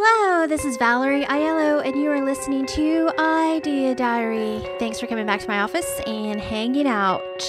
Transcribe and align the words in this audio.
Hello, 0.00 0.46
this 0.46 0.64
is 0.64 0.76
Valerie 0.76 1.24
Aiello, 1.24 1.84
and 1.84 2.00
you 2.00 2.08
are 2.12 2.24
listening 2.24 2.66
to 2.66 3.10
Idea 3.18 3.96
Diary. 3.96 4.64
Thanks 4.78 5.00
for 5.00 5.08
coming 5.08 5.26
back 5.26 5.40
to 5.40 5.48
my 5.48 5.58
office 5.58 6.00
and 6.06 6.40
hanging 6.40 6.86
out. 6.86 7.42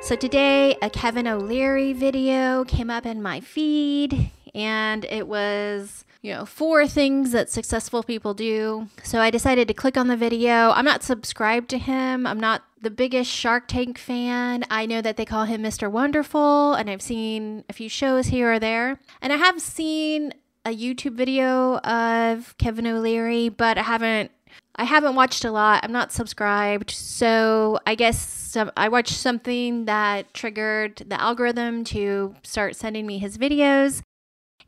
So, 0.00 0.14
today 0.14 0.76
a 0.80 0.88
Kevin 0.88 1.26
O'Leary 1.26 1.92
video 1.92 2.64
came 2.66 2.88
up 2.88 3.04
in 3.04 3.20
my 3.20 3.40
feed, 3.40 4.30
and 4.54 5.04
it 5.06 5.26
was, 5.26 6.04
you 6.22 6.32
know, 6.32 6.46
four 6.46 6.86
things 6.86 7.32
that 7.32 7.50
successful 7.50 8.04
people 8.04 8.32
do. 8.34 8.86
So, 9.02 9.18
I 9.18 9.30
decided 9.30 9.66
to 9.66 9.74
click 9.74 9.96
on 9.96 10.06
the 10.06 10.16
video. 10.16 10.70
I'm 10.70 10.84
not 10.84 11.02
subscribed 11.02 11.68
to 11.70 11.78
him, 11.78 12.28
I'm 12.28 12.38
not 12.38 12.62
the 12.80 12.90
biggest 12.90 13.28
Shark 13.28 13.66
Tank 13.66 13.98
fan. 13.98 14.62
I 14.70 14.86
know 14.86 15.00
that 15.00 15.16
they 15.16 15.24
call 15.24 15.46
him 15.46 15.64
Mr. 15.64 15.90
Wonderful, 15.90 16.74
and 16.74 16.88
I've 16.88 17.02
seen 17.02 17.64
a 17.68 17.72
few 17.72 17.88
shows 17.88 18.26
here 18.26 18.52
or 18.52 18.58
there. 18.60 19.00
And 19.20 19.32
I 19.32 19.36
have 19.36 19.60
seen 19.60 20.32
a 20.64 20.74
YouTube 20.74 21.14
video 21.14 21.78
of 21.78 22.56
Kevin 22.58 22.86
O'Leary, 22.86 23.48
but 23.48 23.78
I 23.78 23.82
haven't 23.82 24.30
I 24.76 24.84
haven't 24.84 25.14
watched 25.14 25.44
a 25.44 25.52
lot. 25.52 25.84
I'm 25.84 25.92
not 25.92 26.12
subscribed. 26.12 26.90
So 26.90 27.78
I 27.86 27.94
guess 27.94 28.56
I 28.76 28.88
watched 28.88 29.14
something 29.14 29.84
that 29.84 30.32
triggered 30.34 30.96
the 31.08 31.20
algorithm 31.20 31.84
to 31.84 32.34
start 32.42 32.76
sending 32.76 33.06
me 33.06 33.18
his 33.18 33.38
videos. 33.38 34.02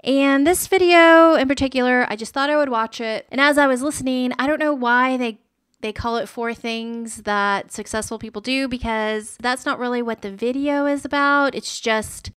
And 0.04 0.46
this 0.46 0.68
video 0.68 1.34
in 1.34 1.48
particular, 1.48 2.06
I 2.08 2.14
just 2.14 2.32
thought 2.32 2.50
I 2.50 2.56
would 2.56 2.68
watch 2.68 3.00
it. 3.00 3.26
And 3.30 3.40
as 3.40 3.58
I 3.58 3.66
was 3.66 3.82
listening, 3.82 4.32
I 4.38 4.46
don't 4.46 4.60
know 4.60 4.74
why 4.74 5.16
they 5.16 5.40
they 5.80 5.92
call 5.92 6.16
it 6.16 6.28
four 6.28 6.54
things 6.54 7.22
that 7.22 7.70
successful 7.70 8.18
people 8.18 8.40
do 8.40 8.66
because 8.66 9.36
that's 9.40 9.66
not 9.66 9.78
really 9.78 10.02
what 10.02 10.22
the 10.22 10.30
video 10.30 10.86
is 10.86 11.04
about. 11.04 11.54
It's 11.54 11.80
just 11.80 12.30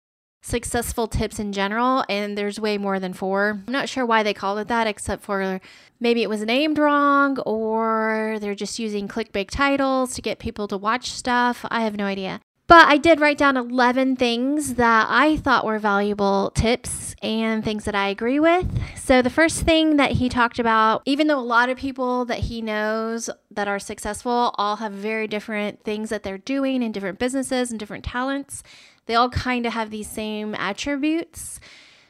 successful 0.48 1.08
tips 1.08 1.40
in 1.40 1.52
general, 1.52 2.06
and 2.08 2.38
there's 2.38 2.60
way 2.60 2.78
more 2.78 3.00
than 3.00 3.14
four. 3.14 3.62
I'm 3.68 3.74
not 3.74 3.90
sure 3.90 4.06
why 4.06 4.24
they 4.24 4.34
called 4.34 4.60
it 4.60 4.70
that, 4.70 4.88
except 4.88 5.23
for 5.23 5.60
maybe 6.00 6.23
it 6.23 6.30
was 6.30 6.42
named 6.42 6.78
wrong 6.78 7.38
or 7.40 8.38
they're 8.39 8.56
just 8.56 8.80
using 8.80 9.08
clickbait 9.08 9.50
titles 9.50 10.16
to 10.16 10.22
get 10.22 10.39
people 10.39 10.67
to 10.70 10.78
watch 10.78 11.12
stuff. 11.12 11.66
I 11.70 11.81
have 11.81 11.98
no 11.98 12.06
idea. 12.06 12.39
But 12.68 12.88
I 12.90 12.98
did 12.98 13.22
write 13.22 13.38
down 13.38 13.56
11 13.56 14.18
things 14.18 14.73
that 14.73 15.08
I 15.10 15.38
thought 15.38 15.66
were 15.66 15.80
valuable 15.80 16.52
tips 16.54 17.16
and 17.23 17.64
things 17.64 17.86
that 17.86 17.96
I 17.96 18.10
agree 18.10 18.42
with. 18.42 18.68
So, 18.98 19.22
the 19.22 19.30
first 19.30 19.62
thing 19.62 19.96
that 19.96 20.12
he 20.12 20.28
talked 20.28 20.60
about, 20.60 21.02
even 21.06 21.28
though 21.28 21.40
a 21.40 21.42
lot 21.42 21.70
of 21.70 21.78
people 21.78 22.26
that 22.26 22.40
he 22.40 22.62
knows 22.62 23.30
that 23.52 23.70
are 23.70 23.80
successful 23.80 24.54
all 24.56 24.76
have 24.76 24.92
very 24.92 25.28
different 25.28 25.84
things 25.86 26.10
that 26.10 26.23
they're 26.23 26.38
doing 26.38 26.84
in 26.84 26.92
different 26.92 27.20
businesses 27.20 27.72
and 27.72 27.80
different 27.80 28.04
talents, 28.04 28.64
they 29.06 29.16
all 29.16 29.30
kind 29.30 29.66
of 29.66 29.72
have 29.72 29.90
these 29.90 30.10
same 30.10 30.54
attributes. 30.56 31.62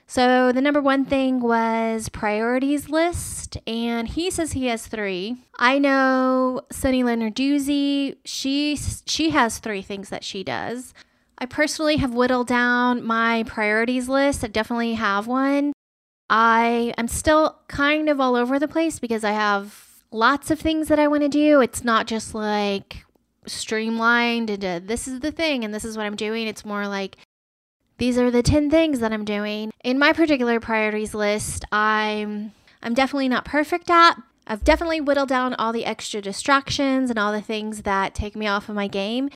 So 0.10 0.54
the 0.54 0.62
number 0.62 0.80
one 0.82 1.04
thing 1.04 1.42
was 1.42 2.08
priorities 2.08 2.90
list, 2.90 3.58
and 3.68 4.08
he 4.08 4.32
says 4.32 4.54
he 4.54 4.68
has 4.68 4.88
three. 4.88 5.44
I 5.60 5.80
know 5.80 6.62
Sunny 6.72 7.04
Lenarduzzi, 7.04 8.16
she 8.24 8.78
she 9.06 9.32
has 9.32 9.60
three 9.60 9.82
things 9.82 10.08
that 10.10 10.24
she 10.24 10.46
does. 10.46 10.94
I 11.38 11.46
personally 11.46 11.98
have 11.98 12.14
whittled 12.14 12.48
down 12.48 13.04
my 13.04 13.44
priorities 13.44 14.08
list. 14.08 14.46
I 14.46 14.48
definitely 14.48 14.94
have 14.94 15.28
one. 15.28 15.74
I 16.30 16.94
am 16.98 17.10
still 17.10 17.60
kind 17.68 18.08
of 18.10 18.20
all 18.20 18.36
over 18.36 18.60
the 18.60 18.68
place 18.68 19.00
because 19.00 19.26
I 19.26 19.32
have 19.32 19.88
lots 20.12 20.50
of 20.50 20.60
things 20.60 20.88
that 20.88 21.00
I 21.00 21.08
want 21.08 21.24
to 21.24 21.30
do. 21.30 21.60
It's 21.60 21.84
not 21.84 22.08
just 22.08 22.34
like 22.34 23.04
streamlined 23.46 24.50
into 24.50 24.82
this 24.86 25.08
is 25.08 25.22
the 25.22 25.32
thing 25.32 25.64
and 25.64 25.74
this 25.74 25.86
is 25.86 25.98
what 25.98 26.06
I'm 26.06 26.16
doing. 26.16 26.48
It's 26.48 26.66
more 26.66 26.88
like 26.88 27.18
these 27.98 28.18
are 28.18 28.32
the 28.32 28.44
10 28.44 28.70
things 28.70 29.00
that 29.00 29.12
I'm 29.12 29.26
doing. 29.26 29.72
In 29.84 30.00
my 30.00 30.14
particular 30.14 30.60
priorities 30.60 31.14
list, 31.14 31.66
I'm 31.72 32.52
I'm 32.82 32.94
definitely 32.94 33.30
not 33.30 33.46
perfect 33.46 33.90
at. 33.90 34.22
I've 34.46 34.64
definitely 34.64 35.02
whittled 35.02 35.30
down 35.30 35.56
all 35.56 35.74
the 35.74 35.86
extra 35.86 36.22
distractions 36.22 37.10
and 37.10 37.20
all 37.20 37.32
the 37.32 37.42
things 37.42 37.82
that 37.82 38.16
take 38.16 38.36
me 38.36 38.48
off 38.48 38.70
of 38.70 38.76
my 38.76 38.88
game. 38.88 39.30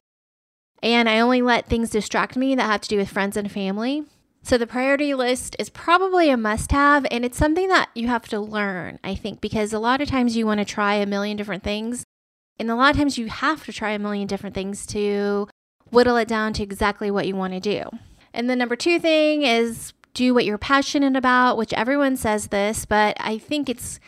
And 0.84 1.10
I 1.10 1.20
only 1.20 1.42
let 1.42 1.68
things 1.68 1.90
distract 1.90 2.38
me 2.38 2.56
that 2.56 2.64
have 2.64 2.82
to 2.82 2.90
do 2.90 2.98
with 2.98 3.10
friends 3.10 3.36
and 3.36 3.52
family. 3.52 4.06
So 4.44 4.58
the 4.58 4.68
priority 4.68 5.14
list 5.14 5.56
is 5.60 5.70
probably 5.70 6.30
a 6.30 6.38
must 6.38 6.72
have, 6.72 7.06
and 7.12 7.24
it's 7.24 7.38
something 7.38 7.68
that 7.68 7.90
you 7.94 8.08
have 8.08 8.28
to 8.30 8.40
learn, 8.40 8.98
I 9.04 9.14
think, 9.14 9.40
because 9.40 9.72
a 9.74 9.80
lot 9.80 10.02
of 10.02 10.08
times 10.08 10.36
you 10.36 10.48
want 10.48 10.60
to 10.60 10.66
try 10.66 10.96
a 10.96 11.06
million 11.06 11.38
different 11.38 11.64
things 11.64 12.06
and 12.62 12.70
a 12.70 12.76
lot 12.76 12.92
of 12.92 12.98
times 12.98 13.18
you 13.18 13.26
have 13.26 13.66
to 13.66 13.74
try 13.74 13.90
a 13.90 13.98
million 13.98 14.28
different 14.28 14.54
things 14.54 14.86
to 14.86 15.48
whittle 15.90 16.16
it 16.16 16.28
down 16.28 16.54
to 16.54 16.62
exactly 16.62 17.10
what 17.10 17.26
you 17.26 17.36
want 17.36 17.54
to 17.54 17.60
do. 17.60 17.90
And 18.34 18.50
the 18.50 18.56
number 18.56 18.76
two 18.76 19.00
thing 19.00 19.44
is 19.44 19.94
do 20.14 20.34
what 20.34 20.46
you're 20.46 20.58
passionate 20.58 21.16
about, 21.16 21.58
which 21.58 21.74
everyone 21.74 22.18
says 22.18 22.48
this, 22.48 22.86
but 22.86 23.16
I 23.20 23.38
think 23.38 23.70
it's 23.70 24.00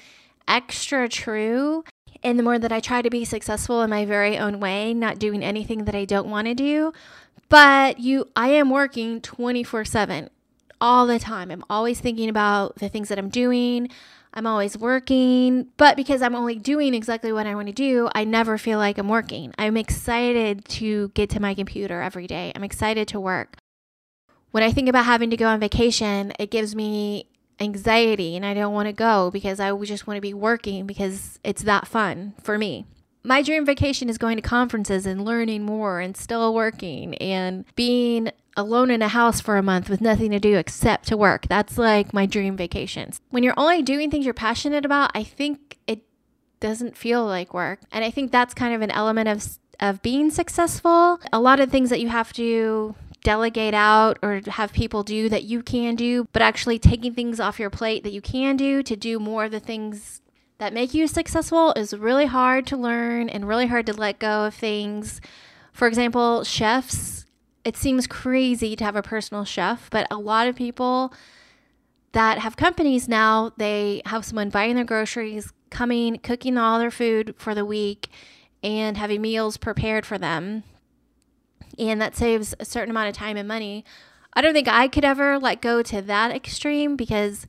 extra 0.48 1.08
true. 1.08 1.84
And 2.24 2.40
the 2.40 2.44
more 2.44 2.60
that 2.60 2.72
I 2.72 2.80
try 2.80 3.02
to 3.02 3.10
be 3.10 3.26
successful 3.26 3.82
in 3.82 3.90
my 3.90 4.06
very 4.06 4.38
own 4.38 4.60
way, 4.60 4.94
not 4.94 5.20
doing 5.20 5.44
anything 5.44 5.86
that 5.86 5.96
I 5.96 6.06
don't 6.06 6.30
want 6.30 6.48
to 6.48 6.54
do, 6.54 6.94
but 7.50 8.00
you 8.00 8.30
I 8.36 8.50
am 8.50 8.70
working 8.70 9.22
24/7 9.22 10.30
all 10.80 11.06
the 11.06 11.20
time. 11.20 11.52
I'm 11.52 11.64
always 11.70 12.00
thinking 12.00 12.30
about 12.30 12.78
the 12.78 12.90
things 12.90 13.10
that 13.10 13.18
I'm 13.18 13.30
doing. 13.30 13.90
I'm 14.34 14.48
always 14.48 14.78
working, 14.78 15.68
but 15.78 15.96
because 15.96 16.22
I'm 16.22 16.34
only 16.34 16.56
doing 16.56 16.94
exactly 16.94 17.32
what 17.32 17.46
I 17.46 17.54
want 17.56 17.68
to 17.68 17.74
do, 17.74 18.10
I 18.16 18.24
never 18.24 18.58
feel 18.58 18.80
like 18.80 18.98
I'm 18.98 19.08
working. 19.08 19.54
I'm 19.60 19.78
excited 19.78 20.66
to 20.66 21.10
get 21.10 21.30
to 21.32 21.40
my 21.40 21.54
computer 21.54 22.02
every 22.02 22.26
day. 22.26 22.52
I'm 22.56 22.64
excited 22.64 23.08
to 23.10 23.20
work. 23.20 23.58
When 24.54 24.62
I 24.62 24.72
think 24.72 24.88
about 24.88 25.06
having 25.06 25.32
to 25.32 25.36
go 25.36 25.48
on 25.48 25.60
vacation, 25.60 26.32
it 26.38 26.52
gives 26.52 26.76
me 26.76 27.26
anxiety 27.60 28.36
and 28.36 28.46
I 28.46 28.54
don't 28.54 28.72
want 28.72 28.86
to 28.86 28.94
go 28.94 29.32
because 29.32 29.60
I 29.60 29.76
just 29.82 30.06
want 30.06 30.18
to 30.18 30.22
be 30.22 30.36
working 30.36 30.86
because 30.86 31.40
it's 31.44 31.64
that 31.64 31.88
fun 31.88 32.36
for 32.40 32.60
me. 32.60 32.86
My 33.24 33.42
dream 33.42 33.66
vacation 33.66 34.10
is 34.10 34.20
going 34.20 34.36
to 34.36 34.44
conferences 34.44 35.08
and 35.08 35.26
learning 35.26 35.64
more 35.64 36.00
and 36.00 36.16
still 36.16 36.54
working 36.54 37.16
and 37.16 37.66
being 37.76 38.32
alone 38.56 38.92
in 38.92 39.02
a 39.02 39.08
house 39.08 39.42
for 39.42 39.58
a 39.58 39.64
month 39.64 39.90
with 39.90 40.02
nothing 40.02 40.30
to 40.30 40.40
do 40.40 40.56
except 40.56 41.08
to 41.08 41.18
work. 41.18 41.48
That's 41.48 41.80
like 41.80 42.14
my 42.14 42.28
dream 42.28 42.56
vacations. 42.56 43.22
When 43.32 43.42
you're 43.42 43.56
only 43.58 43.82
doing 43.82 44.12
things 44.12 44.24
you're 44.24 44.36
passionate 44.36 44.86
about, 44.86 45.10
I 45.16 45.24
think 45.24 45.80
it 45.88 46.04
doesn't 46.60 46.96
feel 46.96 47.26
like 47.26 47.56
work. 47.56 47.80
And 47.92 48.06
I 48.06 48.12
think 48.12 48.32
that's 48.32 48.54
kind 48.54 48.76
of 48.76 48.84
an 48.84 48.92
element 48.92 49.30
of 49.30 49.58
of 49.80 50.02
being 50.02 50.32
successful. 50.32 51.20
A 51.32 51.40
lot 51.40 51.60
of 51.60 51.70
things 51.70 51.90
that 51.90 52.00
you 52.00 52.10
have 52.10 52.32
to 52.34 52.96
delegate 53.24 53.74
out 53.74 54.20
or 54.22 54.42
have 54.48 54.74
people 54.74 55.04
do 55.04 55.30
that 55.30 55.44
you 55.44 55.64
can 55.64 55.96
do, 55.96 56.28
but 56.34 56.42
actually 56.42 56.78
taking 56.78 57.14
things 57.14 57.40
off 57.40 57.60
your 57.60 57.70
plate 57.70 58.04
that 58.04 58.14
you 58.14 58.22
can 58.22 58.56
do 58.58 58.84
to 58.84 58.96
do 58.96 59.20
more 59.20 59.46
of 59.46 59.52
the 59.52 59.60
things 59.60 60.22
that 60.58 60.74
make 60.74 60.94
you 60.94 61.08
successful 61.08 61.74
is 61.76 61.94
really 61.94 62.26
hard 62.26 62.68
to 62.68 62.78
learn 62.78 63.30
and 63.30 63.48
really 63.48 63.68
hard 63.68 63.86
to 63.88 63.94
let 63.94 64.20
go 64.20 64.46
of 64.46 64.54
things. 64.54 65.20
For 65.72 65.88
example, 65.88 66.44
chefs 66.44 67.24
it 67.64 67.78
seems 67.78 68.08
crazy 68.08 68.76
to 68.76 68.84
have 68.84 68.96
a 68.96 69.02
personal 69.02 69.46
chef, 69.46 69.90
but 69.90 70.08
a 70.12 70.18
lot 70.18 70.48
of 70.48 70.56
people 70.56 71.14
that 72.12 72.40
have 72.40 72.58
companies 72.58 73.08
now, 73.08 73.52
they 73.58 74.02
have 74.06 74.26
someone 74.26 74.50
buying 74.50 74.76
their 74.76 74.84
groceries, 74.84 75.52
coming, 75.70 76.18
cooking 76.20 76.58
all 76.58 76.78
their 76.78 76.92
food 76.92 77.36
for 77.38 77.56
the 77.56 77.66
week, 77.66 78.10
and 78.62 78.98
having 78.98 79.22
meals 79.22 79.58
prepared 79.58 80.06
for 80.06 80.18
them. 80.18 80.64
And 81.78 82.02
that 82.02 82.16
saves 82.16 82.54
a 82.60 82.66
certain 82.66 82.92
amount 82.92 83.10
of 83.10 83.16
time 83.16 83.38
and 83.38 83.48
money. 83.48 83.86
I 84.34 84.42
don't 84.42 84.54
think 84.54 84.68
I 84.68 84.88
could 84.88 85.06
ever 85.06 85.40
let 85.40 85.62
go 85.62 85.82
to 85.84 86.02
that 86.02 86.32
extreme 86.32 86.96
because 86.96 87.46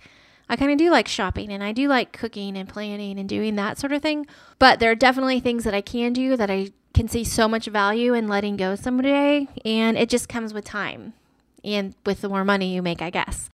I 0.49 0.57
kind 0.57 0.71
of 0.71 0.79
do 0.79 0.91
like 0.91 1.09
shopping 1.09 1.51
and 1.51 1.62
I 1.62 1.73
do 1.73 1.89
like 1.89 2.12
cooking 2.12 2.57
and 2.57 2.69
planning 2.69 3.19
and 3.19 3.29
doing 3.29 3.57
that 3.57 3.79
sort 3.79 3.93
of 3.93 4.03
thing. 4.03 4.27
But 4.59 4.81
there 4.81 4.91
are 4.91 4.97
definitely 4.97 5.41
things 5.41 5.65
that 5.65 5.75
I 5.75 5.81
can 5.81 6.12
do 6.12 6.37
that 6.37 6.51
I 6.51 6.73
can 6.93 7.09
see 7.09 7.25
so 7.25 7.49
much 7.49 7.67
value 7.67 8.15
in 8.15 8.29
letting 8.29 8.57
go 8.57 8.77
someday, 8.77 9.49
and 9.65 9.99
it 9.99 10.09
just 10.09 10.29
comes 10.29 10.55
with 10.55 10.65
time 10.65 11.12
and 11.65 11.95
with 12.06 12.21
the 12.21 12.29
more 12.29 12.45
money 12.45 12.75
you 12.75 12.83
make, 12.83 13.03
I 13.03 13.11
guess. 13.11 13.51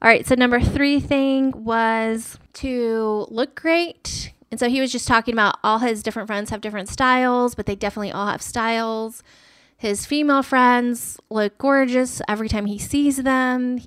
All 0.00 0.08
right, 0.08 0.26
so 0.26 0.34
number 0.34 0.60
three 0.60 0.98
thing 0.98 1.64
was 1.64 2.38
to 2.54 3.26
look 3.30 3.60
great. 3.60 4.32
And 4.50 4.58
so 4.58 4.68
he 4.68 4.80
was 4.80 4.90
just 4.90 5.06
talking 5.06 5.34
about 5.34 5.58
all 5.62 5.78
his 5.78 6.02
different 6.02 6.26
friends 6.26 6.50
have 6.50 6.60
different 6.60 6.88
styles, 6.88 7.54
but 7.54 7.66
they 7.66 7.76
definitely 7.76 8.12
all 8.12 8.26
have 8.26 8.42
styles. 8.42 9.22
His 9.82 10.06
female 10.06 10.44
friends 10.44 11.18
look 11.28 11.58
gorgeous 11.58 12.22
every 12.28 12.48
time 12.48 12.66
he 12.66 12.78
sees 12.78 13.16
them. 13.16 13.80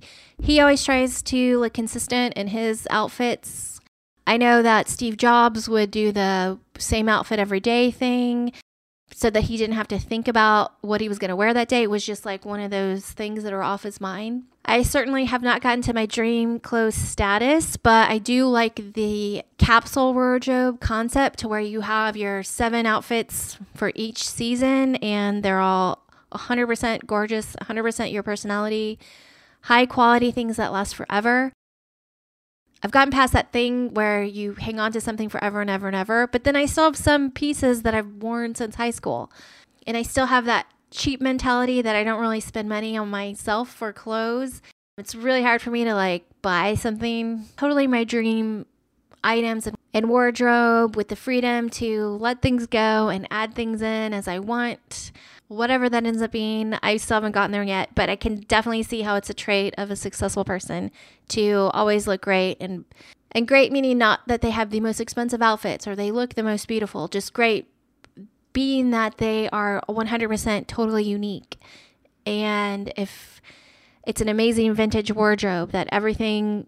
He 0.44 0.60
always 0.60 0.84
tries 0.84 1.22
to 1.22 1.58
look 1.58 1.74
consistent 1.74 2.34
in 2.34 2.48
his 2.48 2.86
outfits. 2.92 3.80
I 4.28 4.36
know 4.36 4.62
that 4.62 4.90
Steve 4.90 5.16
Jobs 5.16 5.70
would 5.70 5.92
do 5.92 6.12
the 6.12 6.60
same 6.78 7.08
outfit 7.08 7.40
every 7.40 7.62
day 7.62 7.92
thing 7.92 8.52
so 9.18 9.30
that 9.30 9.44
he 9.44 9.56
didn't 9.56 9.78
have 9.78 9.88
to 9.88 9.98
think 9.98 10.28
about 10.28 10.74
what 10.82 11.00
he 11.00 11.08
was 11.08 11.20
going 11.20 11.30
to 11.30 11.38
wear 11.38 11.54
that 11.54 11.70
day. 11.70 11.84
It 11.84 11.90
was 11.90 12.06
just 12.06 12.26
like 12.26 12.44
one 12.44 12.60
of 12.60 12.70
those 12.70 13.06
things 13.06 13.44
that 13.44 13.54
are 13.54 13.64
off 13.64 13.84
his 13.84 14.02
mind. 14.02 14.44
I 14.66 14.84
certainly 14.84 15.24
have 15.24 15.42
not 15.42 15.62
gotten 15.62 15.82
to 15.84 15.94
my 15.94 16.06
dream 16.06 16.60
clothes 16.60 16.96
status, 16.96 17.78
but 17.78 18.10
I 18.10 18.18
do 18.18 18.46
like 18.46 18.94
the 18.94 19.44
capsule 19.58 20.14
wardrobe 20.14 20.82
concept 20.82 21.40
to 21.40 21.48
where 21.48 21.62
you 21.62 21.80
have 21.80 22.18
your 22.18 22.44
seven 22.44 22.86
outfits 22.86 23.58
for 23.74 23.94
each 23.96 24.28
season 24.28 24.98
and 24.98 25.44
they're 25.44 25.62
all 25.62 26.04
100% 26.34 27.06
gorgeous, 27.06 27.56
100% 27.62 28.12
your 28.12 28.24
personality, 28.24 29.00
high 29.62 29.86
quality 29.86 30.30
things 30.30 30.58
that 30.58 30.74
last 30.74 30.94
forever. 30.94 31.54
I've 32.86 32.92
gotten 32.92 33.10
past 33.10 33.34
that 33.34 33.52
thing 33.52 33.96
where 33.96 34.22
you 34.22 34.54
hang 34.54 34.80
on 34.80 34.92
to 34.92 35.02
something 35.02 35.28
forever 35.28 35.60
and 35.60 35.72
ever 35.72 35.88
and 35.88 35.96
ever, 35.96 36.28
but 36.28 36.44
then 36.44 36.56
I 36.56 36.68
still 36.68 36.84
have 36.84 36.96
some 36.96 37.32
pieces 37.32 37.82
that 37.82 37.96
I've 37.96 38.22
worn 38.22 38.54
since 38.54 38.76
high 38.76 38.92
school. 38.92 39.32
And 39.88 39.98
I 39.98 40.04
still 40.04 40.28
have 40.28 40.46
that 40.46 40.68
cheap 40.92 41.20
mentality 41.20 41.82
that 41.82 41.96
I 41.96 42.04
don't 42.04 42.22
really 42.22 42.40
spend 42.40 42.70
money 42.70 42.96
on 42.96 43.10
myself 43.10 43.70
for 43.70 43.92
clothes. 43.92 44.62
It's 45.00 45.16
really 45.16 45.42
hard 45.42 45.64
for 45.64 45.72
me 45.72 45.84
to 45.84 45.96
like 45.96 46.26
buy 46.44 46.76
something 46.76 47.46
totally 47.58 47.88
my 47.88 48.04
dream 48.04 48.68
items 49.24 49.68
and 49.96 50.08
wardrobe 50.08 50.96
with 50.96 51.08
the 51.08 51.16
freedom 51.16 51.72
to 51.72 52.10
let 52.20 52.44
things 52.44 52.68
go 52.68 53.10
and 53.10 53.28
add 53.32 53.56
things 53.56 53.82
in 53.82 54.14
as 54.14 54.28
I 54.28 54.38
want. 54.38 55.12
Whatever 55.48 55.90
that 55.90 56.06
ends 56.06 56.22
up 56.22 56.32
being, 56.32 56.76
I 56.82 56.98
still 56.98 57.16
haven't 57.16 57.34
gotten 57.34 57.52
there 57.52 57.64
yet, 57.64 57.94
but 57.94 58.10
I 58.10 58.16
can 58.16 58.42
definitely 58.42 58.84
see 58.84 59.02
how 59.02 59.16
it's 59.16 59.30
a 59.30 59.34
trait 59.34 59.76
of 59.78 59.92
a 59.92 59.96
successful 59.96 60.44
person 60.44 60.92
to 61.30 61.70
always 61.74 62.08
look 62.08 62.22
great 62.22 62.58
and 62.60 62.86
and 63.32 63.48
great 63.48 63.72
meaning 63.72 63.98
not 63.98 64.22
that 64.28 64.42
they 64.42 64.52
have 64.52 64.70
the 64.70 64.80
most 64.80 65.02
expensive 65.02 65.42
outfits 65.42 65.86
or 65.86 65.96
they 65.96 66.10
look 66.10 66.36
the 66.36 66.44
most 66.44 66.68
beautiful, 66.68 67.10
just 67.10 67.34
great 67.34 67.68
being 68.54 68.92
that 68.92 69.18
they 69.18 69.50
are 69.50 69.82
100% 69.90 70.68
totally 70.68 71.04
unique. 71.04 71.58
And 72.26 72.94
if 72.96 73.42
it's 74.08 74.22
an 74.22 74.30
amazing 74.30 74.74
vintage 74.74 75.12
wardrobe 75.12 75.72
that 75.72 75.90
everything 75.92 76.68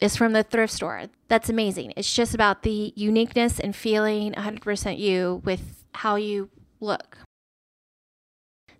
is 0.00 0.16
from 0.16 0.32
the 0.32 0.42
thrift 0.42 0.72
store. 0.72 1.04
That's 1.28 1.50
amazing. 1.50 1.92
It's 1.96 2.12
just 2.14 2.34
about 2.34 2.62
the 2.62 2.92
uniqueness 2.96 3.60
and 3.60 3.74
feeling 3.74 4.32
100% 4.32 4.98
you 4.98 5.42
with 5.44 5.84
how 5.92 6.16
you 6.16 6.48
look. 6.80 7.18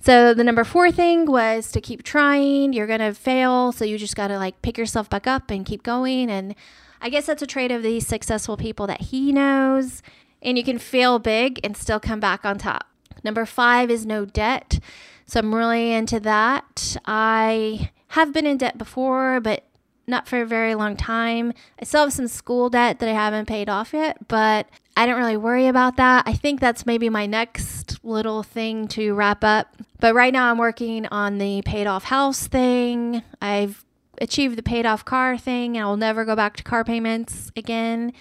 So, 0.01 0.33
the 0.33 0.45
number 0.45 0.65
four 0.65 0.91
thing 0.93 1.27
was 1.27 1.73
to 1.73 1.81
keep 1.81 2.03
trying. 2.03 2.73
You're 2.73 2.87
going 2.87 3.01
to 3.01 3.15
fail. 3.15 3.73
So, 3.73 3.85
you 3.85 3.99
just 3.99 4.17
got 4.17 4.29
to 4.29 4.39
like 4.39 4.63
pick 4.63 4.79
yourself 4.79 5.11
back 5.11 5.27
up 5.27 5.51
and 5.51 5.67
keep 5.67 5.83
going. 5.83 6.31
And 6.31 6.55
I 7.01 7.11
guess 7.11 7.27
that's 7.27 7.43
a 7.43 7.47
trait 7.47 7.73
of 7.73 7.83
these 7.83 8.07
successful 8.07 8.57
people 8.57 8.87
that 8.87 9.03
he 9.03 9.33
knows. 9.33 10.03
And 10.41 10.57
you 10.57 10.65
can 10.65 10.79
fail 10.79 11.19
big 11.19 11.61
and 11.65 11.77
still 11.77 11.99
come 11.99 12.21
back 12.21 12.45
on 12.45 12.59
top. 12.59 12.87
Number 13.25 13.45
five 13.45 13.91
is 13.91 14.07
no 14.07 14.25
debt. 14.25 14.79
So, 15.27 15.41
I'm 15.41 15.55
really 15.55 15.93
into 15.93 16.21
that. 16.21 16.97
I 17.05 17.91
have 18.09 18.33
been 18.33 18.47
in 18.47 18.57
debt 18.57 18.79
before, 18.79 19.41
but 19.41 19.65
not 20.09 20.27
for 20.27 20.41
a 20.41 20.47
very 20.47 20.75
long 20.75 20.97
time. 20.97 21.53
I 21.81 21.85
still 21.85 22.05
have 22.05 22.13
some 22.13 22.29
school 22.29 22.71
debt 22.71 22.99
that 22.99 23.09
I 23.09 23.13
haven't 23.13 23.47
paid 23.47 23.69
off 23.69 23.93
yet, 23.93 24.17
but 24.27 24.67
I 24.97 25.07
don't 25.07 25.19
really 25.19 25.37
worry 25.37 25.67
about 25.69 25.97
that. 25.97 26.25
I 26.27 26.33
think 26.33 26.61
that's 26.61 26.87
maybe 26.87 27.09
my 27.09 27.27
next 27.27 28.03
little 28.03 28.43
thing 28.43 28.89
to 28.89 29.15
wrap 29.15 29.45
up. 29.45 29.77
But 30.01 30.15
right 30.15 30.33
now 30.33 30.51
I'm 30.51 30.59
working 30.59 31.07
on 31.07 31.39
the 31.39 31.63
paid 31.63 31.87
off 31.87 32.05
house 32.05 32.49
thing. 32.49 33.23
I've 33.41 33.85
achieved 34.21 34.57
the 34.57 34.63
paid 34.63 34.87
off 34.87 35.05
car 35.05 35.39
thing 35.39 35.77
and 35.77 35.85
I'll 35.85 35.97
never 35.97 36.25
go 36.25 36.35
back 36.35 36.57
to 36.57 36.65
car 36.65 36.83
payments 36.85 37.53
again. 37.55 38.13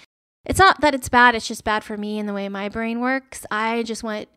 It's 0.46 0.60
not 0.60 0.82
that 0.82 0.94
it's 0.94 1.10
bad, 1.10 1.36
it's 1.36 1.48
just 1.48 1.64
bad 1.64 1.84
for 1.84 1.98
me 1.98 2.20
and 2.20 2.30
the 2.30 2.34
way 2.34 2.48
my 2.48 2.70
brain 2.70 3.00
works. 3.00 3.46
I 3.50 3.84
just 3.84 4.04
want 4.04 4.30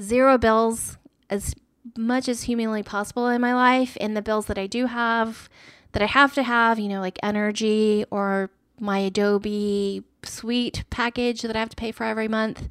zero 0.00 0.38
bills 0.38 0.96
as 1.28 1.54
much 1.96 2.28
as 2.28 2.44
humanly 2.44 2.82
possible 2.82 3.28
in 3.28 3.40
my 3.40 3.54
life 3.54 3.96
and 4.00 4.16
the 4.16 4.22
bills 4.22 4.46
that 4.46 4.58
I 4.58 4.66
do 4.66 4.86
have 4.86 5.48
that 5.94 6.02
I 6.02 6.06
have 6.06 6.34
to 6.34 6.42
have, 6.42 6.78
you 6.78 6.88
know, 6.88 7.00
like 7.00 7.18
energy 7.22 8.04
or 8.10 8.50
my 8.80 8.98
Adobe 8.98 10.02
suite 10.24 10.84
package 10.90 11.42
that 11.42 11.54
I 11.54 11.60
have 11.60 11.68
to 11.70 11.76
pay 11.76 11.92
for 11.92 12.02
every 12.02 12.26
month, 12.26 12.68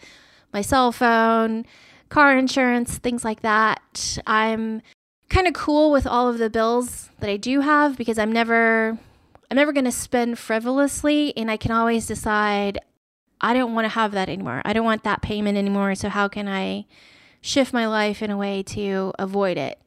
my 0.51 0.61
cell 0.61 0.91
phone, 0.91 1.65
car 2.09 2.37
insurance, 2.37 2.97
things 2.97 3.23
like 3.23 3.41
that. 3.41 4.19
I'm 4.27 4.81
kind 5.29 5.47
of 5.47 5.53
cool 5.53 5.89
with 5.89 6.05
all 6.05 6.27
of 6.27 6.37
the 6.37 6.49
bills 6.49 7.09
that 7.19 7.29
I 7.29 7.37
do 7.37 7.61
have 7.61 7.97
because 7.97 8.19
I'm 8.19 8.31
never 8.31 8.99
I'm 9.49 9.55
never 9.55 9.71
going 9.71 9.85
to 9.85 9.91
spend 9.91 10.37
frivolously 10.37 11.35
and 11.37 11.49
I 11.49 11.57
can 11.57 11.71
always 11.71 12.05
decide 12.05 12.79
I 13.39 13.53
don't 13.53 13.73
want 13.73 13.85
to 13.85 13.89
have 13.89 14.11
that 14.11 14.29
anymore. 14.29 14.61
I 14.65 14.73
don't 14.73 14.85
want 14.85 15.03
that 15.03 15.21
payment 15.21 15.57
anymore, 15.57 15.95
so 15.95 16.09
how 16.09 16.27
can 16.27 16.47
I 16.47 16.85
shift 17.41 17.73
my 17.73 17.87
life 17.87 18.21
in 18.21 18.31
a 18.31 18.37
way 18.37 18.63
to 18.63 19.13
avoid 19.17 19.57
it? 19.57 19.79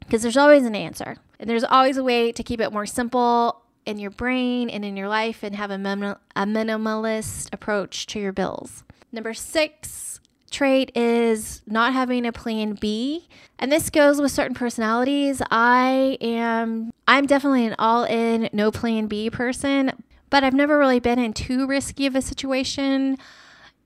Because 0.00 0.22
there's 0.22 0.36
always 0.36 0.64
an 0.64 0.74
answer. 0.74 1.16
And 1.38 1.48
there's 1.48 1.64
always 1.64 1.96
a 1.96 2.04
way 2.04 2.32
to 2.32 2.42
keep 2.42 2.60
it 2.60 2.72
more 2.72 2.86
simple 2.86 3.62
in 3.86 3.98
your 3.98 4.10
brain 4.10 4.70
and 4.70 4.84
in 4.84 4.96
your 4.96 5.08
life 5.08 5.42
and 5.42 5.54
have 5.56 5.70
a, 5.70 5.78
minimal, 5.78 6.16
a 6.34 6.44
minimalist 6.44 7.52
approach 7.52 8.06
to 8.06 8.20
your 8.20 8.32
bills. 8.32 8.84
Number 9.12 9.34
six 9.34 10.20
trait 10.54 10.96
is 10.96 11.62
not 11.66 11.92
having 11.92 12.24
a 12.24 12.32
plan 12.32 12.74
B. 12.74 13.28
And 13.58 13.70
this 13.70 13.90
goes 13.90 14.20
with 14.20 14.30
certain 14.30 14.54
personalities. 14.54 15.42
I 15.50 16.16
am 16.20 16.92
I'm 17.06 17.26
definitely 17.26 17.66
an 17.66 17.74
all 17.78 18.04
in 18.04 18.48
no 18.52 18.70
plan 18.70 19.06
B 19.06 19.28
person, 19.30 19.92
but 20.30 20.44
I've 20.44 20.54
never 20.54 20.78
really 20.78 21.00
been 21.00 21.18
in 21.18 21.32
too 21.32 21.66
risky 21.66 22.06
of 22.06 22.14
a 22.14 22.22
situation. 22.22 23.18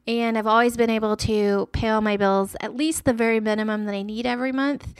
And 0.06 0.38
I've 0.38 0.46
always 0.46 0.76
been 0.76 0.90
able 0.90 1.16
to 1.18 1.68
pay 1.72 1.88
all 1.88 2.00
my 2.00 2.16
bills 2.16 2.56
at 2.60 2.76
least 2.76 3.04
the 3.04 3.12
very 3.12 3.40
minimum 3.40 3.84
that 3.86 3.94
I 3.94 4.02
need 4.02 4.26
every 4.26 4.52
month 4.52 4.94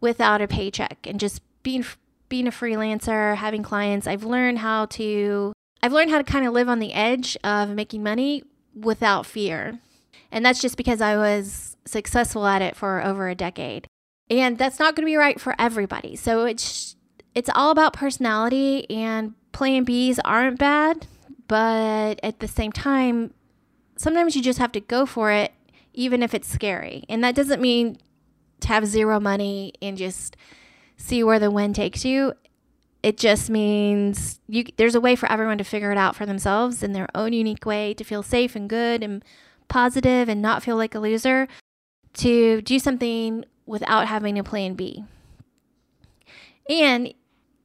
without 0.00 0.40
a 0.40 0.48
paycheck 0.48 1.06
and 1.06 1.20
just 1.20 1.42
being 1.62 1.84
being 2.28 2.46
a 2.46 2.50
freelancer, 2.50 3.36
having 3.36 3.62
clients, 3.62 4.06
I've 4.06 4.24
learned 4.24 4.58
how 4.58 4.86
to 4.86 5.52
I've 5.82 5.92
learned 5.92 6.10
how 6.10 6.18
to 6.18 6.24
kind 6.24 6.46
of 6.46 6.52
live 6.52 6.68
on 6.68 6.78
the 6.78 6.92
edge 6.92 7.36
of 7.44 7.70
making 7.70 8.02
money 8.02 8.42
without 8.74 9.26
fear. 9.26 9.78
And 10.30 10.44
that's 10.44 10.60
just 10.60 10.76
because 10.76 11.00
I 11.00 11.16
was 11.16 11.76
successful 11.84 12.46
at 12.46 12.62
it 12.62 12.76
for 12.76 13.04
over 13.04 13.28
a 13.28 13.34
decade. 13.34 13.86
And 14.28 14.58
that's 14.58 14.78
not 14.78 14.94
going 14.94 15.06
to 15.06 15.10
be 15.10 15.16
right 15.16 15.40
for 15.40 15.54
everybody. 15.58 16.16
So 16.16 16.44
it's 16.44 16.96
it's 17.34 17.50
all 17.54 17.70
about 17.70 17.92
personality 17.92 18.88
and 18.90 19.34
plan 19.52 19.86
Bs 19.86 20.18
aren't 20.24 20.58
bad, 20.58 21.06
but 21.46 22.20
at 22.22 22.40
the 22.40 22.48
same 22.48 22.72
time 22.72 23.32
sometimes 23.96 24.36
you 24.36 24.42
just 24.42 24.58
have 24.58 24.72
to 24.72 24.80
go 24.80 25.06
for 25.06 25.30
it 25.30 25.52
even 25.92 26.22
if 26.22 26.34
it's 26.34 26.48
scary. 26.48 27.04
And 27.08 27.24
that 27.24 27.34
doesn't 27.34 27.60
mean 27.60 27.98
to 28.60 28.68
have 28.68 28.86
zero 28.86 29.18
money 29.18 29.72
and 29.80 29.96
just 29.96 30.36
see 30.98 31.24
where 31.24 31.38
the 31.38 31.50
wind 31.50 31.74
takes 31.74 32.04
you. 32.04 32.34
It 33.02 33.16
just 33.16 33.48
means 33.48 34.40
you 34.48 34.64
there's 34.76 34.96
a 34.96 35.00
way 35.00 35.16
for 35.16 35.30
everyone 35.30 35.56
to 35.58 35.64
figure 35.64 35.92
it 35.92 35.96
out 35.96 36.16
for 36.16 36.26
themselves 36.26 36.82
in 36.82 36.92
their 36.92 37.08
own 37.14 37.32
unique 37.32 37.64
way 37.64 37.94
to 37.94 38.04
feel 38.04 38.22
safe 38.22 38.54
and 38.54 38.68
good 38.68 39.02
and 39.02 39.24
positive 39.68 40.28
and 40.28 40.42
not 40.42 40.62
feel 40.62 40.76
like 40.76 40.94
a 40.94 41.00
loser 41.00 41.48
to 42.14 42.60
do 42.62 42.78
something 42.78 43.44
without 43.64 44.08
having 44.08 44.38
a 44.38 44.44
plan 44.44 44.74
B. 44.74 45.04
And 46.68 47.14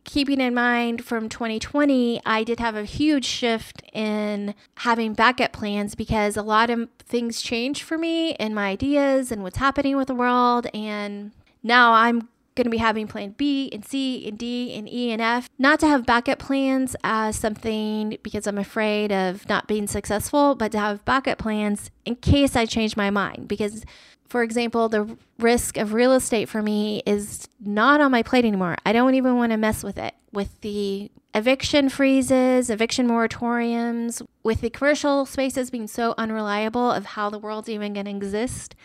keeping 0.03 0.39
in 0.39 0.53
mind 0.53 1.03
from 1.03 1.29
2020, 1.29 2.21
I 2.25 2.43
did 2.43 2.59
have 2.59 2.75
a 2.75 2.83
huge 2.83 3.25
shift 3.25 3.81
in 3.93 4.53
having 4.77 5.13
backup 5.13 5.53
plans 5.53 5.95
because 5.95 6.37
a 6.37 6.43
lot 6.43 6.69
of 6.69 6.89
things 6.99 7.41
changed 7.41 7.81
for 7.81 7.97
me 7.97 8.33
and 8.35 8.53
my 8.53 8.69
ideas 8.69 9.31
and 9.31 9.43
what's 9.43 9.57
happening 9.57 9.97
with 9.97 10.07
the 10.07 10.15
world. 10.15 10.67
And 10.73 11.31
now 11.63 11.93
I'm 11.93 12.29
going 12.55 12.65
to 12.65 12.71
be 12.71 12.77
having 12.77 13.07
plan 13.07 13.35
B 13.37 13.69
and 13.71 13.85
C 13.85 14.27
and 14.27 14.37
D 14.37 14.73
and 14.73 14.87
E 14.91 15.11
and 15.11 15.21
F. 15.21 15.49
Not 15.57 15.79
to 15.81 15.87
have 15.87 16.05
backup 16.05 16.39
plans 16.39 16.95
as 17.03 17.37
something 17.37 18.17
because 18.23 18.47
I'm 18.47 18.57
afraid 18.57 19.11
of 19.11 19.47
not 19.49 19.67
being 19.67 19.87
successful, 19.87 20.55
but 20.55 20.71
to 20.73 20.79
have 20.79 21.05
backup 21.05 21.37
plans 21.37 21.89
in 22.05 22.15
case 22.15 22.55
I 22.55 22.65
change 22.65 22.95
my 22.95 23.09
mind. 23.09 23.47
Because, 23.47 23.85
for 24.27 24.43
example, 24.43 24.89
the 24.89 25.17
risk 25.39 25.77
of 25.77 25.93
real 25.93 26.13
estate 26.13 26.49
for 26.49 26.61
me 26.61 27.01
is 27.05 27.47
not 27.59 28.01
on 28.01 28.11
my 28.11 28.23
plate 28.23 28.45
anymore. 28.45 28.77
I 28.85 28.93
don't 28.93 29.15
even 29.15 29.35
want 29.35 29.51
to 29.51 29.57
mess 29.57 29.83
with 29.83 29.97
it. 29.97 30.13
With 30.31 30.61
the 30.61 31.11
eviction 31.35 31.89
freezes, 31.89 32.69
eviction 32.69 33.07
moratoriums, 33.07 34.21
with 34.43 34.61
the 34.61 34.69
commercial 34.69 35.25
spaces 35.25 35.71
being 35.71 35.87
so 35.87 36.13
unreliable 36.17 36.91
of 36.91 37.05
how 37.05 37.29
the 37.29 37.39
world's 37.39 37.69
even 37.69 37.93
going 37.93 38.05
to 38.05 38.11
exist 38.11 38.75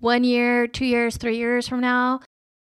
one 0.00 0.24
year, 0.24 0.66
two 0.66 0.84
years, 0.84 1.16
three 1.16 1.36
years 1.36 1.68
from 1.68 1.80
now, 1.80 2.20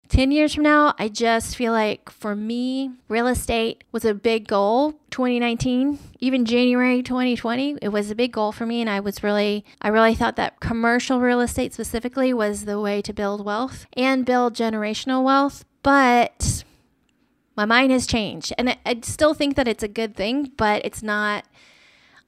10 0.09 0.31
years 0.31 0.53
from 0.53 0.63
now, 0.63 0.93
I 0.97 1.09
just 1.09 1.55
feel 1.55 1.73
like 1.73 2.09
for 2.09 2.35
me, 2.35 2.91
real 3.09 3.27
estate 3.27 3.83
was 3.91 4.05
a 4.05 4.13
big 4.13 4.47
goal 4.47 4.93
2019, 5.11 5.99
even 6.19 6.45
January 6.45 7.03
2020, 7.03 7.77
it 7.81 7.89
was 7.89 8.09
a 8.09 8.15
big 8.15 8.31
goal 8.31 8.51
for 8.51 8.65
me 8.65 8.79
and 8.79 8.89
I 8.89 8.99
was 8.99 9.23
really 9.23 9.65
I 9.81 9.89
really 9.89 10.15
thought 10.15 10.37
that 10.37 10.59
commercial 10.59 11.19
real 11.19 11.41
estate 11.41 11.73
specifically 11.73 12.33
was 12.33 12.65
the 12.65 12.79
way 12.79 13.01
to 13.01 13.13
build 13.13 13.43
wealth 13.43 13.85
and 13.93 14.25
build 14.25 14.53
generational 14.53 15.23
wealth, 15.23 15.65
but 15.83 16.63
my 17.55 17.65
mind 17.65 17.91
has 17.91 18.07
changed 18.07 18.53
and 18.57 18.77
I, 18.85 18.99
still 19.03 19.33
think 19.33 19.55
that 19.55 19.67
it's 19.67 19.83
a 19.83 19.89
good 19.89 20.15
thing, 20.15 20.51
but 20.57 20.85
it's 20.85 21.03
not 21.03 21.45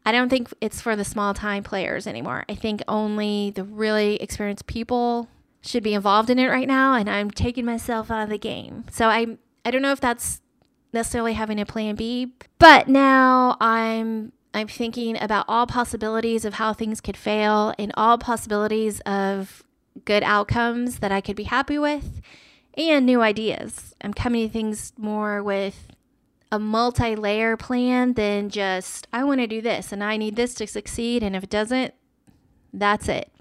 I 0.06 0.12
don't 0.12 0.30
think 0.30 0.52
it's 0.60 0.82
for 0.82 0.96
the 0.96 1.06
small 1.06 1.34
time 1.34 1.64
players 1.64 2.08
anymore. 2.08 2.46
I 2.50 2.56
think 2.56 2.82
only 2.88 3.52
the 3.52 3.64
really 3.64 4.16
experienced 4.16 4.66
people 4.66 5.30
should 5.62 5.84
be 5.84 5.94
involved 5.94 6.30
in 6.30 6.40
it 6.40 6.48
right 6.48 6.68
now 6.68 6.94
and 6.94 7.10
I'm 7.10 7.32
taking 7.32 7.66
myself 7.66 8.10
out 8.10 8.24
of 8.24 8.30
the 8.30 8.38
game. 8.38 8.86
So 8.92 9.08
I 9.08 9.38
I 9.66 9.72
don't 9.72 9.82
know 9.82 9.92
if 9.92 10.00
that's 10.00 10.42
necessarily 10.94 11.34
having 11.34 11.60
a 11.60 11.66
plan 11.66 11.96
B, 11.96 12.34
but 12.58 12.88
now 12.88 13.58
I'm 13.60 14.32
I'm 14.54 14.68
thinking 14.68 15.22
about 15.22 15.46
all 15.48 15.68
possibilities 15.68 16.44
of 16.46 16.56
how 16.56 16.74
things 16.74 17.02
could 17.02 17.18
fail 17.18 17.74
and 17.78 17.92
all 17.96 18.18
possibilities 18.18 19.00
of 19.02 19.64
good 20.06 20.24
outcomes 20.24 21.00
that 21.00 21.12
I 21.12 21.22
could 21.22 21.36
be 21.36 21.44
happy 21.44 21.78
with 21.78 22.22
and 22.76 23.06
new 23.06 23.22
ideas. 23.22 23.94
I'm 24.02 24.14
coming 24.14 24.48
to 24.48 24.52
things 24.52 24.94
more 24.98 25.44
with 25.44 25.88
a 26.52 26.58
multi 26.58 27.16
layer 27.16 27.58
plan 27.58 28.14
than 28.14 28.50
just, 28.50 29.08
I 29.14 29.24
want 29.24 29.42
to 29.42 29.48
do 29.48 29.62
this 29.62 29.92
and 29.92 30.04
I 30.04 30.18
need 30.18 30.36
this 30.36 30.54
to 30.56 30.68
succeed. 30.68 31.22
And 31.22 31.36
if 31.36 31.44
it 31.44 31.50
doesn't, 31.50 31.94
that's 32.74 33.08
it. 33.08 33.32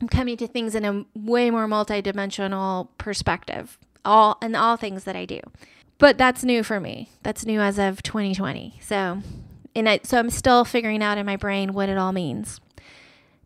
I'm 0.00 0.08
coming 0.08 0.36
to 0.36 0.46
things 0.46 0.74
in 0.74 0.84
a 0.84 1.04
way 1.14 1.50
more 1.50 1.66
multi-dimensional 1.66 2.90
perspective, 2.98 3.78
all 4.04 4.38
and 4.42 4.54
all 4.54 4.76
things 4.76 5.04
that 5.04 5.16
I 5.16 5.24
do. 5.24 5.40
But 5.98 6.18
that's 6.18 6.44
new 6.44 6.62
for 6.62 6.80
me. 6.80 7.10
That's 7.22 7.46
new 7.46 7.60
as 7.60 7.78
of 7.78 8.02
2020. 8.02 8.78
So, 8.82 9.22
and 9.74 9.88
I, 9.88 10.00
so 10.02 10.18
I'm 10.18 10.30
still 10.30 10.64
figuring 10.64 11.02
out 11.02 11.16
in 11.18 11.24
my 11.24 11.36
brain 11.36 11.72
what 11.72 11.88
it 11.88 11.96
all 11.96 12.12
means. 12.12 12.60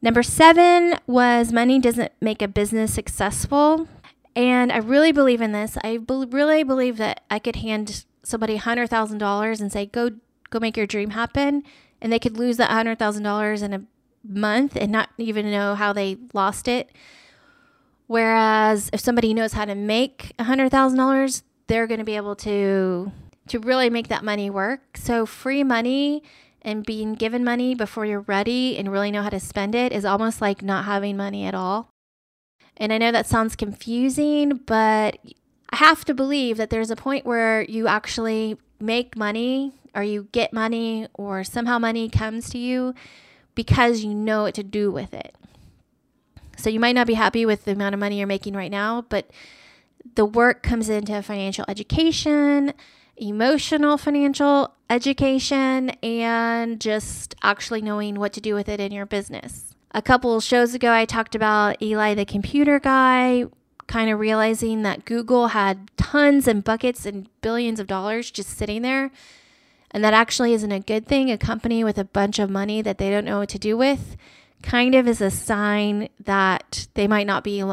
Number 0.03 0.23
seven 0.23 0.95
was 1.07 1.53
money 1.53 1.79
doesn't 1.79 2.13
make 2.21 2.43
a 2.43 2.49
business 2.49 2.93
successful. 2.93 3.87
And 4.35 4.73
I 4.73 4.79
really 4.79 5.13
believe 5.13 5.41
in 5.41 5.53
this. 5.53 5.77
I 5.85 5.99
be- 5.99 6.27
really 6.29 6.63
believe 6.63 6.97
that 6.97 7.23
I 7.31 7.39
could 7.39 7.57
hand 7.57 8.05
somebody 8.23 8.59
$100,000 8.59 9.61
and 9.61 9.73
say, 9.73 9.87
go, 9.87 10.11
go 10.51 10.59
make 10.59 10.77
your 10.77 10.87
dream 10.87 11.11
happen. 11.11 11.63
And 12.01 12.13
they 12.13 12.19
could 12.19 12.39
lose 12.39 12.57
that 12.57 12.71
$100,000 12.71 13.63
in 13.63 13.73
a 13.75 13.83
month 14.23 14.77
and 14.77 14.93
not 14.93 15.11
even 15.19 15.51
know 15.51 15.75
how 15.75 15.93
they 15.93 16.17
lost 16.33 16.69
it. 16.69 16.91
Whereas 18.07 18.91
if 18.93 19.01
somebody 19.01 19.35
knows 19.35 19.53
how 19.53 19.65
to 19.65 19.75
make 19.75 20.33
$100,000, 20.39 21.43
they're 21.69 21.87
going 21.87 21.99
to 22.01 22.05
be 22.05 22.17
able 22.17 22.37
to 22.37 23.13
to 23.49 23.59
really 23.59 23.91
make 23.91 24.09
that 24.09 24.23
money 24.23 24.49
work. 24.49 24.97
So 24.97 25.27
free 25.27 25.65
money 25.65 26.23
and 26.63 26.87
being 26.87 27.15
given 27.15 27.43
money 27.43 27.75
before 27.75 28.07
you're 28.07 28.21
ready 28.21 28.77
and 28.77 28.93
really 28.93 29.11
know 29.11 29.23
how 29.23 29.29
to 29.29 29.41
spend 29.41 29.75
it 29.75 29.93
is 29.93 30.05
almost 30.05 30.41
like 30.41 30.63
not 30.63 30.85
having 30.85 31.17
money 31.17 31.45
at 31.45 31.55
all. 31.55 31.91
And 32.77 32.93
I 32.93 32.99
know 32.99 33.11
that 33.11 33.27
sounds 33.27 33.57
confusing, 33.57 34.61
but 34.67 35.19
I 35.71 35.77
have 35.77 36.05
to 36.05 36.15
believe 36.15 36.59
that 36.59 36.71
there's 36.71 36.91
a 36.91 36.97
point 36.97 37.27
where 37.27 37.63
you 37.63 37.89
actually 37.89 38.57
make 38.79 39.17
money 39.17 39.73
or 39.95 40.03
you 40.03 40.29
get 40.33 40.53
money 40.53 41.09
or 41.15 41.43
somehow 41.43 41.79
money 41.79 42.09
comes 42.09 42.51
to 42.51 42.59
you 42.59 42.95
because 43.61 44.03
you 44.03 44.15
know 44.15 44.45
what 44.45 44.55
to 44.55 44.63
do 44.63 44.91
with 44.91 45.13
it. 45.13 45.35
So 46.57 46.71
you 46.71 46.81
might 46.81 46.95
not 46.95 47.07
be 47.07 47.13
happy 47.13 47.45
with 47.45 47.67
the 47.67 47.73
amount 47.73 47.93
of 47.93 48.01
money 48.01 48.17
you're 48.17 48.27
making 48.27 48.55
right 48.55 48.71
now, 48.71 49.03
but 49.11 49.31
the 50.15 50.25
work 50.25 50.63
comes 50.63 50.89
into 50.89 51.21
financial 51.21 51.67
education, 51.69 52.73
emotional 53.19 53.99
financial 53.99 54.73
education, 54.89 55.91
and 56.03 56.81
just 56.81 57.35
actually 57.43 57.83
knowing 57.83 58.19
what 58.19 58.33
to 58.33 58.41
do 58.41 58.55
with 58.55 58.67
it 58.67 58.81
in 58.81 58.93
your 58.93 59.05
business. 59.05 59.75
A 59.91 60.01
couple 60.01 60.41
shows 60.41 60.73
ago, 60.73 60.91
I 60.91 61.05
talked 61.05 61.35
about 61.35 61.83
Eli 61.83 62.15
the 62.15 62.25
computer 62.25 62.81
guy, 62.81 63.45
kind 63.89 64.11
of 64.11 64.19
realizing 64.19 64.85
that 64.85 65.05
Google 65.05 65.49
had 65.49 65.91
tons 65.99 66.49
and 66.49 66.65
buckets 66.65 67.05
and 67.05 67.29
billions 67.43 67.79
of 67.79 67.87
dollars 67.87 68.31
just 68.31 68.57
sitting 68.57 68.81
there 68.81 69.11
and 69.91 70.05
that 70.05 70.15
actually 70.15 70.53
isn't 70.55 70.73
a 70.73 70.81
good 70.81 71.07
thing. 71.07 71.31
A 71.31 71.39
company 71.39 71.85
with 71.85 71.99
a 71.99 72.05
bunch 72.05 72.39
of 72.39 72.51
money 72.51 72.83
that 72.83 72.99
they 72.99 73.11
don't 73.11 73.25
know 73.25 73.39
what 73.39 73.49
to 73.51 73.59
do 73.59 73.77
with 73.77 74.17
kind 74.63 74.95
of 74.95 75.09
is 75.09 75.21
a 75.21 75.31
sign 75.31 76.09
that 76.25 76.87
they 76.95 77.07
might 77.07 77.27
not 77.27 77.45
be 77.45 77.65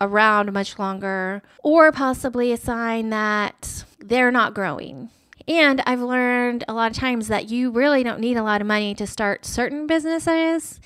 around 0.00 0.52
much 0.52 0.78
longer, 0.78 1.42
or 1.62 1.90
possibly 1.92 2.52
a 2.52 2.56
sign 2.56 3.10
that 3.10 3.84
they're 3.98 4.30
not 4.30 4.54
growing. 4.54 5.08
And 5.48 5.80
I've 5.86 6.00
learned 6.00 6.64
a 6.68 6.74
lot 6.74 6.90
of 6.90 6.96
times 6.96 7.28
that 7.28 7.48
you 7.48 7.70
really 7.70 8.02
don't 8.02 8.20
need 8.20 8.36
a 8.36 8.42
lot 8.42 8.60
of 8.60 8.66
money 8.66 8.94
to 8.96 9.06
start 9.06 9.46
certain 9.46 9.86
businesses. 9.86 10.80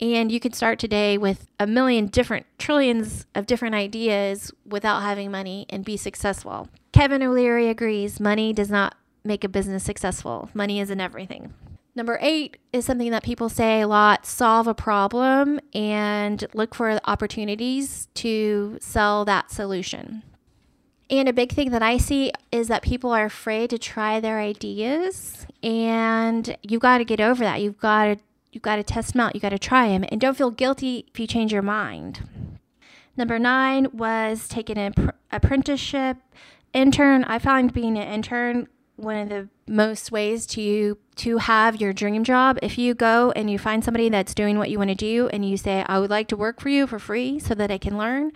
And 0.00 0.30
you 0.32 0.40
can 0.40 0.52
start 0.52 0.78
today 0.78 1.16
with 1.16 1.46
a 1.58 1.66
million 1.66 2.06
different 2.06 2.46
trillions 2.58 3.26
of 3.34 3.46
different 3.46 3.74
ideas 3.74 4.52
without 4.66 5.00
having 5.02 5.30
money 5.30 5.66
and 5.70 5.84
be 5.84 5.96
successful. 5.96 6.68
Kevin 6.92 7.22
O'Leary 7.22 7.68
agrees 7.68 8.20
money 8.20 8.52
does 8.52 8.70
not 8.70 8.94
make 9.26 9.44
a 9.44 9.48
business 9.48 9.84
successful. 9.84 10.50
Money 10.54 10.80
isn't 10.80 11.00
everything. 11.00 11.52
Number 11.94 12.18
eight 12.20 12.58
is 12.74 12.84
something 12.84 13.10
that 13.10 13.22
people 13.22 13.48
say 13.48 13.80
a 13.80 13.88
lot 13.88 14.26
solve 14.26 14.66
a 14.66 14.74
problem 14.74 15.58
and 15.72 16.44
look 16.52 16.74
for 16.74 17.00
opportunities 17.06 18.08
to 18.14 18.76
sell 18.82 19.24
that 19.24 19.50
solution. 19.50 20.22
And 21.08 21.28
a 21.28 21.32
big 21.32 21.52
thing 21.52 21.70
that 21.70 21.82
I 21.82 21.96
see 21.96 22.32
is 22.52 22.68
that 22.68 22.82
people 22.82 23.12
are 23.12 23.24
afraid 23.24 23.70
to 23.70 23.78
try 23.78 24.20
their 24.20 24.40
ideas, 24.40 25.46
and 25.62 26.56
you've 26.62 26.82
got 26.82 26.98
to 26.98 27.04
get 27.04 27.20
over 27.20 27.44
that. 27.44 27.62
You've 27.62 27.78
got 27.78 28.04
to 28.04 28.16
you've 28.52 28.62
got 28.62 28.76
to 28.76 28.82
test 28.82 29.12
them 29.12 29.20
out. 29.20 29.34
You 29.34 29.40
got 29.40 29.50
to 29.50 29.58
try 29.58 29.88
them, 29.88 30.04
and 30.10 30.20
don't 30.20 30.36
feel 30.36 30.50
guilty 30.50 31.06
if 31.08 31.20
you 31.20 31.26
change 31.26 31.52
your 31.52 31.62
mind. 31.62 32.58
Number 33.16 33.38
nine 33.38 33.88
was 33.92 34.48
taking 34.48 34.76
an 34.76 35.12
apprenticeship 35.30 36.18
intern. 36.74 37.24
I 37.24 37.38
found 37.38 37.72
being 37.72 37.96
an 37.96 38.06
intern 38.06 38.68
one 38.96 39.16
of 39.16 39.28
the 39.28 39.48
most 39.68 40.10
ways 40.10 40.46
to 40.46 40.98
to 41.16 41.38
have 41.38 41.80
your 41.80 41.92
dream 41.92 42.24
job. 42.24 42.58
If 42.62 42.78
you 42.78 42.94
go 42.94 43.30
and 43.32 43.50
you 43.50 43.58
find 43.58 43.84
somebody 43.84 44.08
that's 44.08 44.34
doing 44.34 44.58
what 44.58 44.70
you 44.70 44.78
want 44.78 44.90
to 44.90 44.96
do 44.96 45.28
and 45.28 45.48
you 45.48 45.56
say 45.56 45.84
i 45.86 45.98
would 45.98 46.10
like 46.10 46.28
to 46.28 46.36
work 46.36 46.60
for 46.60 46.68
you 46.68 46.86
for 46.86 46.98
free 46.98 47.38
so 47.38 47.54
that 47.54 47.70
i 47.70 47.78
can 47.78 47.96
learn 47.98 48.32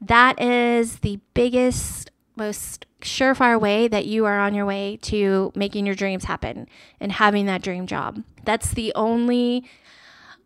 that 0.00 0.40
is 0.40 0.98
the 0.98 1.20
biggest 1.34 2.10
most 2.34 2.86
surefire 3.00 3.60
way 3.60 3.88
that 3.88 4.06
you 4.06 4.24
are 4.24 4.40
on 4.40 4.54
your 4.54 4.66
way 4.66 4.98
to 5.02 5.52
making 5.54 5.86
your 5.86 5.94
dreams 5.94 6.24
happen 6.24 6.68
and 7.00 7.12
having 7.12 7.46
that 7.46 7.62
dream 7.62 7.86
job. 7.86 8.22
That's 8.44 8.72
the 8.72 8.92
only 8.94 9.64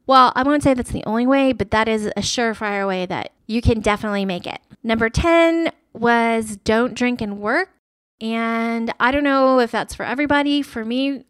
well 0.06 0.32
i 0.36 0.42
won't 0.42 0.62
say 0.62 0.74
that's 0.74 0.92
the 0.92 1.04
only 1.04 1.26
way 1.26 1.52
but 1.52 1.70
that 1.72 1.88
is 1.88 2.06
a 2.06 2.20
surefire 2.20 2.86
way 2.86 3.06
that 3.06 3.32
you 3.46 3.62
can 3.62 3.80
definitely 3.80 4.24
make 4.24 4.46
it. 4.46 4.60
Number 4.82 5.08
10 5.08 5.70
was 5.92 6.58
don't 6.58 6.94
drink 6.94 7.20
and 7.20 7.38
work 7.38 7.70
and 8.20 8.92
I 8.98 9.10
don't 9.10 9.24
know 9.24 9.60
if 9.60 9.70
that's 9.70 9.94
for 9.94 10.04
everybody. 10.04 10.62
For 10.62 10.84
me, 10.84 11.24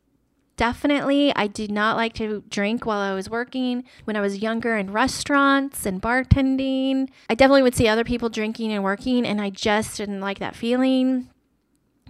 definitely, 0.56 1.34
I 1.34 1.46
did 1.46 1.70
not 1.70 1.96
like 1.96 2.12
to 2.14 2.44
drink 2.48 2.86
while 2.86 3.00
I 3.00 3.14
was 3.14 3.28
working. 3.28 3.84
When 4.04 4.16
I 4.16 4.20
was 4.20 4.38
younger 4.38 4.76
in 4.76 4.92
restaurants 4.92 5.86
and 5.86 6.00
bartending, 6.00 7.08
I 7.28 7.34
definitely 7.34 7.62
would 7.62 7.74
see 7.74 7.88
other 7.88 8.04
people 8.04 8.28
drinking 8.28 8.72
and 8.72 8.84
working, 8.84 9.26
and 9.26 9.40
I 9.40 9.50
just 9.50 9.96
didn't 9.96 10.20
like 10.20 10.38
that 10.38 10.56
feeling. 10.56 11.28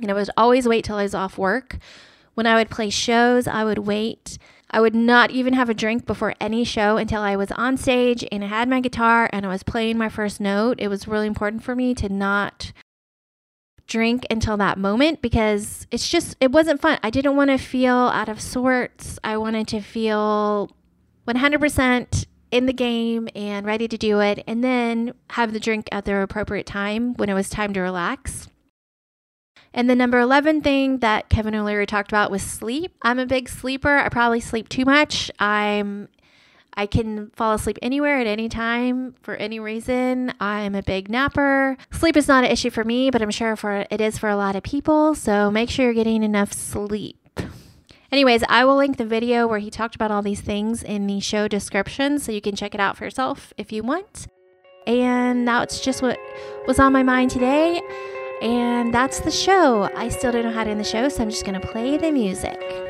And 0.01 0.11
I 0.11 0.15
would 0.15 0.31
always 0.37 0.69
wait 0.69 0.85
till 0.85 0.97
I 0.99 1.05
was 1.05 1.15
off 1.15 1.39
work. 1.39 1.79
When 2.35 2.47
I 2.47 2.57
would 2.57 2.69
play 2.69 2.91
shows, 2.91 3.47
I 3.47 3.65
would 3.65 3.79
wait. 3.79 4.37
I 4.71 4.81
would 4.81 4.95
not 4.95 5.31
even 5.31 5.55
have 5.55 5.71
a 5.71 5.75
drink 5.75 6.07
before 6.07 6.35
any 6.41 6.65
show 6.65 6.99
until 6.99 7.23
I 7.23 7.37
was 7.37 7.51
on 7.53 7.77
stage 7.77 8.27
and 8.31 8.45
I 8.45 8.49
had 8.49 8.69
my 8.69 8.81
guitar 8.81 9.31
and 9.33 9.47
I 9.47 9.49
was 9.49 9.63
playing 9.63 9.97
my 9.97 10.09
first 10.09 10.41
note. 10.41 10.81
It 10.81 10.89
was 10.89 11.09
really 11.09 11.29
important 11.29 11.63
for 11.63 11.75
me 11.75 11.95
to 11.95 12.09
not 12.09 12.73
drink 13.87 14.27
until 14.31 14.57
that 14.57 14.79
moment 14.79 15.23
because 15.23 15.87
it's 15.91 16.09
just, 16.09 16.37
it 16.41 16.53
wasn't 16.53 16.81
fun. 16.81 16.99
I 17.03 17.11
didn't 17.11 17.37
want 17.37 17.51
to 17.51 17.59
feel 17.59 17.95
out 17.95 18.29
of 18.29 18.41
sorts. 18.41 19.19
I 19.23 19.37
wanted 19.37 19.69
to 19.69 19.81
feel 19.81 20.71
100% 21.27 22.27
in 22.51 22.67
the 22.67 22.73
game 22.73 23.29
and 23.35 23.67
ready 23.67 23.89
to 23.89 23.99
do 23.99 24.21
it, 24.21 24.43
and 24.47 24.63
then 24.63 25.13
have 25.31 25.53
the 25.53 25.61
drink 25.61 25.89
at 25.91 26.05
the 26.05 26.17
appropriate 26.17 26.67
time 26.67 27.15
when 27.15 27.29
it 27.29 27.35
was 27.35 27.49
time 27.49 27.73
to 27.75 27.81
relax. 27.81 28.49
And 29.75 29.91
the 29.91 29.97
number 29.97 30.19
11 30.19 30.63
thing 30.63 30.99
that 30.99 31.29
Kevin 31.29 31.55
O'Leary 31.55 31.87
talked 31.87 32.11
about 32.11 32.31
was 32.31 32.43
sleep. 32.43 32.97
I'm 33.03 33.19
a 33.19 33.27
big 33.27 33.49
sleeper. 33.49 33.99
I 33.99 34.09
probably 34.09 34.41
sleep 34.41 34.69
too 34.69 34.85
much. 34.85 35.31
I'm 35.39 36.09
I 36.77 36.87
can 36.87 37.31
fall 37.31 37.55
asleep 37.55 37.79
anywhere 37.81 38.19
at 38.19 38.27
any 38.27 38.49
time 38.49 39.15
for 39.23 39.35
any 39.37 39.59
reason. 39.59 40.35
I'm 40.41 40.75
a 40.75 40.83
big 40.83 41.09
napper. 41.09 41.77
Sleep 41.91 42.17
is 42.17 42.29
not 42.29 42.45
an 42.45 42.51
issue 42.51 42.71
for 42.71 42.85
me, 42.85 43.11
but 43.11 43.23
I'm 43.23 43.31
sure 43.31 43.57
for 43.57 43.87
it 43.91 44.01
is 44.01 44.19
for 44.19 44.29
a 44.29 44.37
lot 44.37 44.57
of 44.57 44.63
people. 44.63 45.15
So 45.15 45.51
make 45.51 45.71
sure 45.71 45.87
you're 45.87 45.95
getting 45.95 46.23
enough 46.23 46.53
sleep. 46.53 47.19
Anyways, 48.13 48.45
I 48.49 48.65
will 48.65 48.77
link 48.77 48.99
the 48.99 49.07
video 49.07 49.47
where 49.47 49.59
he 49.59 49.71
talked 49.71 49.95
about 49.95 50.11
all 50.11 50.23
these 50.23 50.41
things 50.41 50.83
in 50.83 51.07
the 51.07 51.21
show 51.21 51.49
description 51.49 52.19
so 52.19 52.31
you 52.31 52.41
can 52.41 52.55
check 52.55 52.75
it 52.75 52.81
out 52.81 52.97
for 52.97 53.05
yourself 53.05 53.53
if 53.57 53.73
you 53.73 53.83
want. 53.83 54.27
And 54.87 55.49
that's 55.49 55.81
just 55.81 56.03
what 56.03 56.19
was 56.67 56.79
on 56.79 56.93
my 56.93 57.03
mind 57.03 57.31
today. 57.31 57.81
And 58.43 58.93
that's 58.93 59.21
the 59.21 59.31
show. 59.31 59.91
I 59.97 60.11
still 60.11 60.31
don't 60.31 60.45
know 60.45 60.53
how 60.53 60.65
to 60.65 60.71
end 60.71 60.79
the 60.79 60.85
show, 60.85 61.09
so 61.09 61.23
I'm 61.23 61.31
just 61.31 61.45
going 61.45 61.61
to 61.61 61.67
play 61.67 61.97
the 61.97 62.13
music. 62.13 62.86